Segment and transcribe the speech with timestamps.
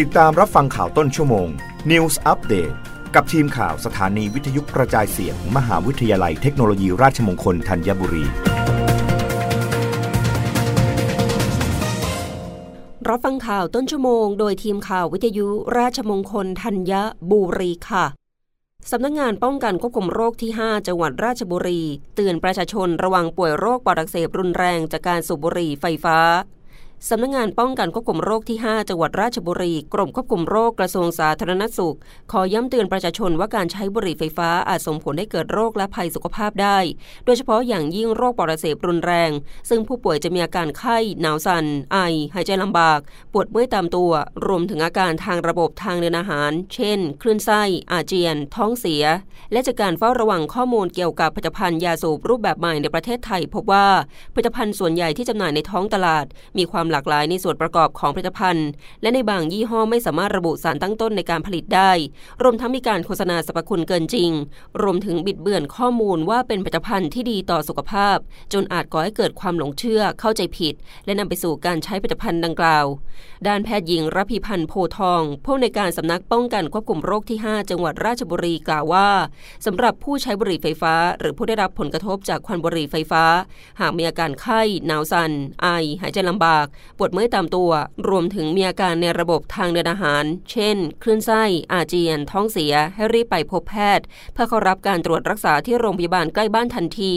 [0.00, 1.48] ติดตามรับฟังข่าวต้นชั่วโมง
[1.90, 2.74] News Update
[3.14, 8.24] กับทีมข่าวสถานีวิทยุกระจายเสียงมหาวิทยาลัยเทคโนโลยีราชมงคลธัญบุรี
[13.08, 16.92] รับฟังข่าวต้นชั่วโมง โดยทีมข่าววิทยุราชมงคลธัญ
[17.30, 18.04] บุรีค่ะ
[18.90, 21.80] สำนักงงานป้องกันควบคุมโรคที่ 5 จังหวัดราชบุรี
[22.14, 26.18] เตือนประชาชนระวังป่วยโรคปอดอักเสบรุนแรงจากการสูบบุหรี่ไฟฟ้า
[27.10, 31.96] สำนักงงานป้องกันควบคุมโรคที่ 5 จังหวัดราชบุรี กรมควบคุมโรคกระทรวงสาธารณสุข
[32.32, 36.78] ขอย้ำเตือนประชาชนว่าการใช้บุหรี่ไฟฟ้าอาจส่งผลให้เกิดโรคและภัยสุขภาพได้
[37.24, 39.30] โดยเฉพาะอย่างยิ่งโรคปอดอักเสบรุนแรง
[39.68, 41.98] ซึ่งผู้ป่วยจะมีอาการไข้ หนาวสัน่น ไอ
[42.34, 43.00] หายใจลำบาก
[43.32, 44.12] ปวดเมื่อยตามตัว
[44.46, 47.62] รวมถึงอาการทางระบบทางเดินอาหาร เช่น คลื่นไส้
[47.92, 49.04] อาเจียน ท้องเสีย
[49.52, 53.86] และจากการเฝ้าระวังข้อมูลเกี่ยวกับผลิตภัณฑ์ยาสูบรูปแบบใหม่ในประเทศไทย พบว่า
[54.34, 56.26] ผลิตภัณฑ์ส่วนใหญ่ที่จำหน่ายในท้องตลาด
[56.58, 58.68] มีความหลากหลายในส่วนประกอบของผลิตภัณฑ์
[59.02, 61.90] และในบางยี่ห้อไม่สามารถระบุสารตั้งต้นในการผลิตได้
[62.42, 64.30] รวมทั้งมีการโฆษณาสรรพคุณเกินจริง
[64.82, 68.16] รวมถึงบิดเบือนข้อมูลว่าเป็นผลิตภัณฑ์ที่ดีต่อสุขภาพ
[68.52, 72.86] จนอาจก่อให้เกิดความหลงเชื่อเข้าใจผิด และนำไปสู่การใช้ผลิตภัณฑ์ดังกล่าว
[73.46, 79.08] ด้านแพทย์หญิงรพีพันธ์โพทองผู้ในการสำนักป้องกันควบคุมโรคที่ 5 จังหวัดราชบุรีกล่าวว่า
[79.66, 83.24] สำหรับผู้ใช้บุหรี่ไฟฟ้า หรือผู้ได้รับผลกระทบจากควันบุหรี่ไฟฟ้า
[83.80, 85.32] หากมีอาการไข้หนาวสัน่น
[85.62, 85.66] ไอ
[86.00, 86.66] หายใจลำบาก
[86.98, 87.70] ปวดเมื่อยตามตัว
[88.08, 97.14] รวมถึงมีอาการในระบบทางเดินอาหาร เช่น คลื่นไส้ อาเจียน ท้องเสีย ให้รีบไปพบแพทย์ เพื่อเข้ารับการตรวจรักษาที่โรงพยาบาลใกล้บ้านทันที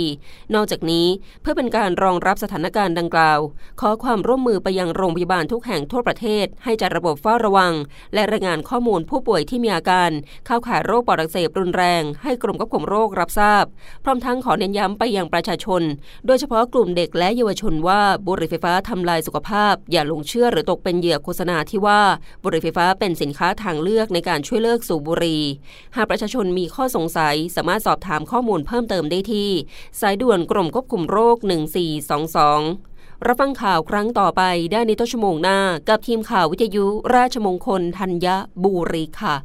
[0.53, 1.07] นอกจากนี้
[1.41, 3.39] เพื่อเป็นการรองรับสถานการณ์ดังกล่าว
[3.81, 7.73] ขอความร่วมมือไปยังโรงพยาบาลทุกแห่งทั่วประเทศ ให้จัดระบบเฝ้าระวัง
[8.13, 10.11] และรายงานข้อมูลผู้ป่วยที่มีอาการ
[10.45, 13.65] เข้าข่ายโรคปอดอักเสบรุนแรง ให้กรมควบคุมโรครับทราบ
[14.03, 15.81] พร้อมทั้งขอเน้นย้ำไปยังประชาชน
[16.25, 22.01] โดยเฉพาะกลุ่มเด็กและเยาวชนว่าบุหรี่ไฟฟ้าทำลายสุขภาพ อย่าหลงเชื่อหรือตกเป็นเหยื่อโฆษณาที่ว่า
[22.43, 25.43] บุหรี่ไฟฟ้าเป็นสินค้าทางเลือกในการช่วยเลิกสูบบุหรี่
[25.95, 29.49] หากประชาชนมีข้อสงสัย สามารถสอบถามข้อมูลเพิ่มเติมได้ที่
[29.99, 31.37] สายด่วนกรมควบคุมโรค
[32.51, 35.59] 1422 รับฟังข่าวครั้งต่อไปได้ในต้นชั่วโมงหน้า
[35.89, 38.27] กับทีมข่าววิทยุราชมงคลธัญ
[38.63, 39.35] บุรีค่ะ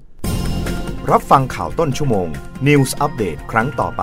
[1.11, 2.29] รับฟังข่าวต้นชั่วโมง
[2.67, 4.03] News อัปเดตครั้งต่อไป